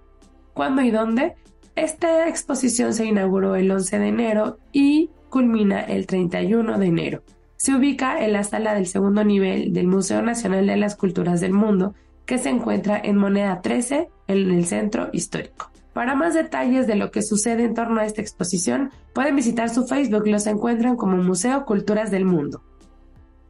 ¿Cuándo 0.53 0.83
y 0.83 0.91
dónde? 0.91 1.33
Esta 1.75 2.27
exposición 2.27 2.93
se 2.93 3.05
inauguró 3.05 3.55
el 3.55 3.71
11 3.71 3.97
de 3.97 4.07
enero 4.07 4.59
y 4.71 5.09
culmina 5.29 5.81
el 5.81 6.05
31 6.05 6.77
de 6.77 6.85
enero. 6.85 7.23
Se 7.55 7.73
ubica 7.73 8.23
en 8.23 8.33
la 8.33 8.43
sala 8.43 8.75
del 8.75 8.85
segundo 8.85 9.23
nivel 9.23 9.73
del 9.73 9.87
Museo 9.87 10.21
Nacional 10.21 10.67
de 10.67 10.77
las 10.77 10.95
Culturas 10.95 11.41
del 11.41 11.53
Mundo, 11.53 11.95
que 12.29 12.37
se 12.37 12.49
encuentra 12.49 13.01
en 13.03 13.17
Moneda 13.17 13.59
13, 13.59 14.07
en 14.27 14.51
el 14.51 14.67
centro 14.67 15.09
histórico. 15.13 15.71
Para 15.93 16.13
más 16.13 16.35
detalles 16.35 16.85
de 16.85 16.95
lo 16.95 17.09
que 17.09 17.23
sucede 17.23 17.63
en 17.63 17.73
torno 17.73 17.99
a 17.99 18.05
esta 18.05 18.21
exposición, 18.21 18.91
pueden 19.15 19.35
visitar 19.35 19.71
su 19.71 19.87
Facebook, 19.87 20.27
los 20.27 20.45
encuentran 20.45 20.95
como 20.95 21.17
Museo 21.17 21.65
Culturas 21.65 22.11
del 22.11 22.25
Mundo. 22.25 22.61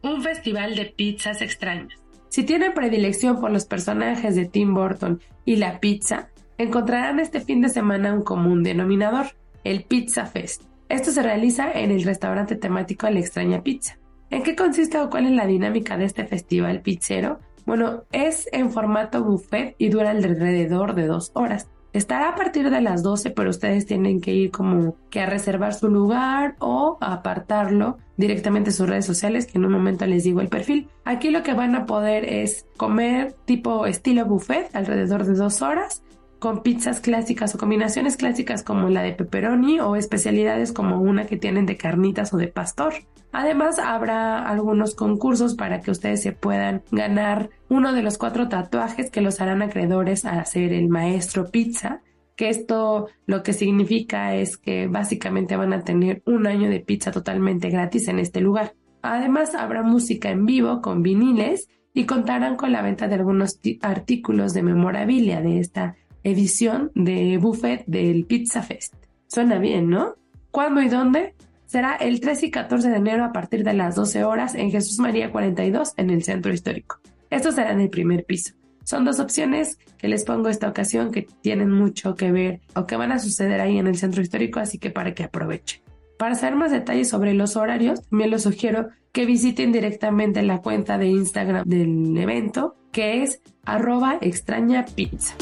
Un 0.01 0.21
festival 0.21 0.77
de 0.77 0.85
pizzas 0.85 1.41
extrañas. 1.41 1.99
Si 2.29 2.43
tienen 2.43 2.73
predilección 2.73 3.41
por 3.41 3.51
los 3.51 3.65
personajes 3.65 4.37
de 4.37 4.45
Tim 4.45 4.73
Burton 4.73 5.19
y 5.43 5.57
la 5.57 5.81
pizza, 5.81 6.29
encontrarán 6.57 7.19
este 7.19 7.41
fin 7.41 7.59
de 7.59 7.67
semana 7.67 8.13
un 8.13 8.23
común 8.23 8.63
denominador, 8.63 9.25
el 9.65 9.83
Pizza 9.83 10.25
Fest. 10.25 10.63
Esto 10.87 11.11
se 11.11 11.21
realiza 11.21 11.69
en 11.69 11.91
el 11.91 12.05
restaurante 12.05 12.55
temático 12.55 13.09
La 13.09 13.19
Extraña 13.19 13.61
Pizza. 13.61 13.97
¿En 14.29 14.41
qué 14.41 14.55
consiste 14.55 14.97
o 14.99 15.09
cuál 15.09 15.25
es 15.25 15.31
la 15.31 15.47
dinámica 15.47 15.97
de 15.97 16.05
este 16.05 16.25
festival 16.25 16.81
pizzero? 16.81 17.41
Bueno, 17.69 18.01
es 18.11 18.49
en 18.51 18.71
formato 18.71 19.23
buffet 19.23 19.75
y 19.77 19.89
dura 19.89 20.09
alrededor 20.09 20.95
de 20.95 21.05
dos 21.05 21.29
horas. 21.35 21.69
Estará 21.93 22.29
a 22.29 22.35
partir 22.35 22.71
de 22.71 22.81
las 22.81 23.03
12, 23.03 23.29
pero 23.29 23.51
ustedes 23.51 23.85
tienen 23.85 24.21
que 24.21 24.33
ir 24.33 24.49
como 24.49 24.95
que 25.11 25.19
a 25.19 25.27
reservar 25.27 25.75
su 25.75 25.87
lugar 25.87 26.55
o 26.57 26.97
a 26.99 27.13
apartarlo 27.13 27.99
directamente 28.17 28.71
en 28.71 28.75
sus 28.75 28.89
redes 28.89 29.05
sociales, 29.05 29.45
que 29.45 29.59
en 29.59 29.65
un 29.65 29.71
momento 29.71 30.07
les 30.07 30.23
digo 30.23 30.41
el 30.41 30.49
perfil. 30.49 30.89
Aquí 31.05 31.29
lo 31.29 31.43
que 31.43 31.53
van 31.53 31.75
a 31.75 31.85
poder 31.85 32.25
es 32.25 32.65
comer 32.75 33.35
tipo 33.45 33.85
estilo 33.85 34.25
buffet 34.25 34.75
alrededor 34.75 35.23
de 35.25 35.35
dos 35.35 35.61
horas 35.61 36.01
con 36.39 36.63
pizzas 36.63 37.01
clásicas 37.01 37.53
o 37.53 37.57
combinaciones 37.57 38.17
clásicas 38.17 38.63
como 38.63 38.89
la 38.89 39.03
de 39.03 39.11
pepperoni 39.11 39.79
o 39.79 39.95
especialidades 39.95 40.71
como 40.71 41.01
una 41.01 41.25
que 41.25 41.37
tienen 41.37 41.65
de 41.65 41.77
carnitas 41.77 42.33
o 42.33 42.37
de 42.37 42.47
pastor. 42.47 42.93
Además, 43.31 43.77
habrá 43.77 44.47
algunos 44.47 44.95
concursos 44.95 45.53
para 45.53 45.81
que 45.81 45.91
ustedes 45.91 46.23
se 46.23 46.31
puedan 46.31 46.81
ganar 46.91 47.49
uno 47.69 47.93
de 47.93 48.01
los 48.01 48.17
cuatro 48.17 48.47
tatuajes 48.47 49.11
que 49.11 49.21
los 49.21 49.39
harán 49.41 49.61
acreedores 49.61 50.25
a 50.25 50.43
ser 50.45 50.73
el 50.73 50.89
maestro 50.89 51.51
pizza, 51.51 52.01
que 52.35 52.49
esto 52.49 53.07
lo 53.27 53.43
que 53.43 53.53
significa 53.53 54.33
es 54.33 54.57
que 54.57 54.87
básicamente 54.87 55.57
van 55.57 55.73
a 55.73 55.83
tener 55.83 56.23
un 56.25 56.47
año 56.47 56.69
de 56.69 56.79
pizza 56.79 57.11
totalmente 57.11 57.69
gratis 57.69 58.07
en 58.07 58.17
este 58.17 58.39
lugar. 58.41 58.73
Además, 59.01 59.53
habrá 59.53 59.83
música 59.83 60.31
en 60.31 60.45
vivo 60.45 60.81
con 60.81 61.03
viniles 61.03 61.67
y 61.93 62.05
contarán 62.05 62.55
con 62.55 62.71
la 62.71 62.81
venta 62.81 63.07
de 63.07 63.15
algunos 63.15 63.59
artículos 63.81 64.53
de 64.53 64.63
memorabilia 64.63 65.41
de 65.41 65.59
esta 65.59 65.95
edición 66.23 66.91
de 66.95 67.37
buffet 67.37 67.83
del 67.85 68.25
Pizza 68.25 68.61
Fest. 68.61 68.93
Suena 69.27 69.59
bien, 69.59 69.89
¿no? 69.89 70.15
¿Cuándo 70.51 70.81
y 70.81 70.89
dónde? 70.89 71.35
Será 71.65 71.95
el 71.95 72.19
13 72.19 72.47
y 72.47 72.51
14 72.51 72.89
de 72.89 72.97
enero 72.97 73.23
a 73.23 73.31
partir 73.31 73.63
de 73.63 73.73
las 73.73 73.95
12 73.95 74.23
horas 74.23 74.55
en 74.55 74.71
Jesús 74.71 74.97
María 74.99 75.31
42 75.31 75.93
en 75.97 76.09
el 76.09 76.23
centro 76.23 76.51
histórico. 76.51 76.99
Esto 77.29 77.51
será 77.51 77.71
el 77.71 77.89
primer 77.89 78.25
piso. 78.25 78.53
Son 78.83 79.05
dos 79.05 79.19
opciones 79.19 79.77
que 79.99 80.07
les 80.07 80.23
pongo 80.23 80.49
esta 80.49 80.67
ocasión 80.67 81.11
que 81.11 81.27
tienen 81.41 81.69
mucho 81.69 82.15
que 82.15 82.31
ver 82.31 82.61
o 82.73 82.87
que 82.87 82.95
van 82.95 83.11
a 83.11 83.19
suceder 83.19 83.61
ahí 83.61 83.77
en 83.77 83.85
el 83.85 83.97
centro 83.97 84.23
histórico, 84.23 84.59
así 84.59 84.79
que 84.79 84.89
para 84.89 85.13
que 85.13 85.25
aprovechen. 85.25 85.81
Para 86.17 86.33
saber 86.33 86.55
más 86.55 86.71
detalles 86.71 87.07
sobre 87.07 87.35
los 87.35 87.55
horarios, 87.55 88.01
también 88.09 88.31
les 88.31 88.41
sugiero 88.41 88.89
que 89.11 89.25
visiten 89.25 89.71
directamente 89.71 90.41
la 90.41 90.63
cuenta 90.63 90.97
de 90.97 91.05
Instagram 91.05 91.65
del 91.67 92.17
evento, 92.17 92.75
que 92.91 93.21
es 93.21 93.41
arroba 93.63 94.17
extraña 94.21 94.85
pizza. 94.85 95.35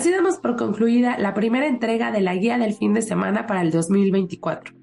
Así 0.00 0.10
damos 0.10 0.38
por 0.38 0.56
concluida 0.56 1.18
la 1.18 1.34
primera 1.34 1.66
entrega 1.66 2.10
de 2.10 2.22
la 2.22 2.34
guía 2.34 2.56
del 2.56 2.72
fin 2.72 2.94
de 2.94 3.02
semana 3.02 3.46
para 3.46 3.60
el 3.60 3.70
2024. 3.70 4.74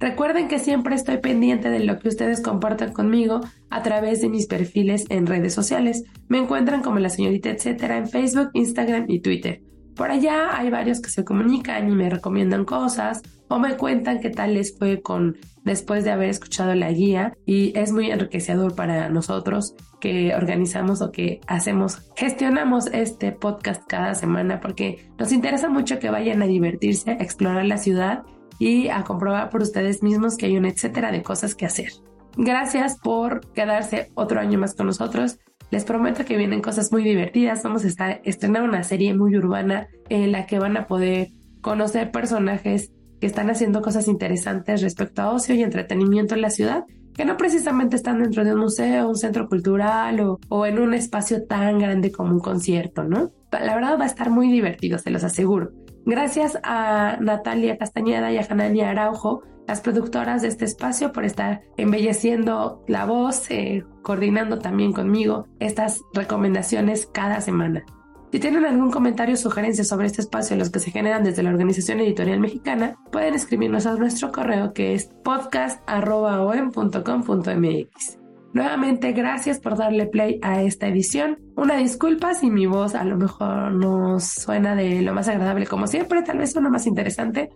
Recuerden 0.00 0.48
que 0.48 0.58
siempre 0.58 0.94
estoy 0.94 1.18
pendiente 1.18 1.68
de 1.68 1.80
lo 1.80 1.98
que 1.98 2.08
ustedes 2.08 2.40
compartan 2.40 2.94
conmigo 2.94 3.42
a 3.68 3.82
través 3.82 4.22
de 4.22 4.30
mis 4.30 4.46
perfiles 4.46 5.04
en 5.10 5.26
redes 5.26 5.52
sociales. 5.52 6.04
Me 6.28 6.38
encuentran 6.38 6.80
como 6.80 7.00
la 7.00 7.10
señorita 7.10 7.50
etcétera 7.50 7.98
en 7.98 8.08
Facebook, 8.08 8.48
Instagram 8.54 9.04
y 9.08 9.20
Twitter. 9.20 9.60
Por 9.96 10.10
allá 10.10 10.56
hay 10.56 10.70
varios 10.70 11.00
que 11.00 11.10
se 11.10 11.24
comunican 11.24 11.90
y 11.90 11.94
me 11.94 12.08
recomiendan 12.08 12.64
cosas 12.64 13.22
o 13.48 13.58
me 13.58 13.76
cuentan 13.76 14.20
qué 14.20 14.30
tal 14.30 14.54
les 14.54 14.76
fue 14.78 15.02
con 15.02 15.36
después 15.64 16.04
de 16.04 16.10
haber 16.10 16.30
escuchado 16.30 16.74
la 16.74 16.90
guía 16.90 17.34
y 17.46 17.76
es 17.78 17.92
muy 17.92 18.10
enriquecedor 18.10 18.74
para 18.74 19.08
nosotros 19.08 19.74
que 20.00 20.34
organizamos 20.34 21.02
o 21.02 21.12
que 21.12 21.40
hacemos, 21.46 22.10
gestionamos 22.16 22.86
este 22.88 23.32
podcast 23.32 23.82
cada 23.86 24.14
semana 24.14 24.60
porque 24.60 25.10
nos 25.18 25.32
interesa 25.32 25.68
mucho 25.68 25.98
que 25.98 26.10
vayan 26.10 26.42
a 26.42 26.46
divertirse, 26.46 27.12
a 27.12 27.22
explorar 27.22 27.66
la 27.66 27.76
ciudad 27.76 28.22
y 28.58 28.88
a 28.88 29.04
comprobar 29.04 29.50
por 29.50 29.62
ustedes 29.62 30.02
mismos 30.02 30.36
que 30.36 30.46
hay 30.46 30.56
un 30.56 30.64
etcétera 30.64 31.12
de 31.12 31.22
cosas 31.22 31.54
que 31.54 31.66
hacer. 31.66 31.90
Gracias 32.36 32.98
por 32.98 33.52
quedarse 33.52 34.10
otro 34.14 34.40
año 34.40 34.58
más 34.58 34.74
con 34.74 34.86
nosotros. 34.86 35.38
Les 35.72 35.86
prometo 35.86 36.26
que 36.26 36.36
vienen 36.36 36.60
cosas 36.60 36.92
muy 36.92 37.02
divertidas. 37.02 37.62
Vamos 37.62 37.82
a 37.84 37.88
estar 37.88 38.20
estrenando 38.24 38.68
una 38.68 38.84
serie 38.84 39.14
muy 39.14 39.34
urbana 39.38 39.88
en 40.10 40.30
la 40.30 40.44
que 40.44 40.58
van 40.58 40.76
a 40.76 40.86
poder 40.86 41.28
conocer 41.62 42.10
personajes 42.10 42.92
que 43.18 43.26
están 43.26 43.48
haciendo 43.48 43.80
cosas 43.80 44.06
interesantes 44.06 44.82
respecto 44.82 45.22
a 45.22 45.32
ocio 45.32 45.54
y 45.54 45.62
entretenimiento 45.62 46.34
en 46.34 46.42
la 46.42 46.50
ciudad, 46.50 46.84
que 47.14 47.24
no 47.24 47.38
precisamente 47.38 47.96
están 47.96 48.20
dentro 48.20 48.44
de 48.44 48.52
un 48.52 48.60
museo, 48.60 49.08
un 49.08 49.16
centro 49.16 49.48
cultural 49.48 50.36
o, 50.50 50.66
en 50.66 50.78
un 50.78 50.92
espacio 50.92 51.46
tan 51.46 51.78
grande 51.78 52.12
como 52.12 52.32
un 52.32 52.40
concierto, 52.40 53.04
¿no? 53.04 53.30
La 53.50 53.74
verdad 53.74 53.98
va 53.98 54.04
a 54.04 54.08
estar 54.08 54.28
muy 54.28 54.52
divertido, 54.52 54.98
se 54.98 55.10
los 55.10 55.24
aseguro. 55.24 55.70
Gracias 56.04 56.58
a 56.64 57.16
Natalia 57.18 57.78
Castañeda 57.78 58.30
y 58.30 58.36
a 58.36 58.44
Janania 58.44 58.90
Araujo 58.90 59.42
las 59.66 59.80
productoras 59.80 60.42
de 60.42 60.48
este 60.48 60.64
espacio 60.64 61.12
por 61.12 61.24
estar 61.24 61.62
embelleciendo 61.76 62.84
la 62.88 63.06
voz, 63.06 63.50
eh, 63.50 63.84
coordinando 64.02 64.58
también 64.58 64.92
conmigo 64.92 65.46
estas 65.60 66.00
recomendaciones 66.12 67.06
cada 67.06 67.40
semana. 67.40 67.84
Si 68.32 68.40
tienen 68.40 68.64
algún 68.64 68.90
comentario 68.90 69.34
o 69.34 69.38
sugerencia 69.38 69.84
sobre 69.84 70.06
este 70.06 70.22
espacio, 70.22 70.56
los 70.56 70.70
que 70.70 70.80
se 70.80 70.90
generan 70.90 71.22
desde 71.22 71.42
la 71.42 71.50
Organización 71.50 72.00
Editorial 72.00 72.40
Mexicana, 72.40 72.96
pueden 73.10 73.34
escribirnos 73.34 73.84
a 73.84 73.94
nuestro 73.94 74.32
correo 74.32 74.72
que 74.72 74.94
es 74.94 75.10
podcast.com.mx. 75.22 78.21
Nuevamente, 78.52 79.12
gracias 79.12 79.60
por 79.60 79.76
darle 79.76 80.06
play 80.06 80.38
a 80.42 80.62
esta 80.62 80.86
edición. 80.86 81.38
Una 81.56 81.76
disculpa 81.76 82.34
si 82.34 82.50
mi 82.50 82.66
voz 82.66 82.94
a 82.94 83.04
lo 83.04 83.16
mejor 83.16 83.72
no 83.72 84.20
suena 84.20 84.74
de 84.74 85.00
lo 85.02 85.14
más 85.14 85.28
agradable 85.28 85.66
como 85.66 85.86
siempre, 85.86 86.22
tal 86.22 86.38
vez 86.38 86.52
suena 86.52 86.68
más 86.68 86.86
interesante. 86.86 87.50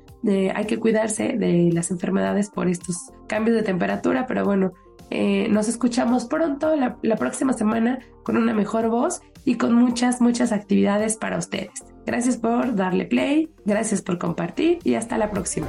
Hay 0.54 0.64
que 0.66 0.78
cuidarse 0.78 1.35
de 1.37 1.70
las 1.72 1.90
enfermedades 1.90 2.50
por 2.50 2.68
estos 2.68 2.96
cambios 3.26 3.56
de 3.56 3.62
temperatura, 3.62 4.26
pero 4.26 4.44
bueno, 4.44 4.72
eh, 5.11 5.48
nos 5.50 5.68
escuchamos 5.68 6.24
pronto 6.24 6.74
la 6.76 7.16
próxima 7.16 7.52
semana 7.52 8.00
con 8.22 8.37
una 8.37 8.54
mejor 8.54 8.88
voz 8.88 9.20
y 9.46 9.54
con 9.54 9.72
muchas, 9.72 10.20
muchas 10.20 10.52
actividades 10.52 11.16
para 11.16 11.38
ustedes. 11.38 11.85
Gracias 12.04 12.37
por 12.37 12.74
darle 12.74 13.06
play, 13.06 13.48
gracias 13.64 14.02
por 14.02 14.18
compartir 14.18 14.80
y 14.82 14.94
hasta 14.94 15.16
la 15.16 15.30
próxima. 15.30 15.68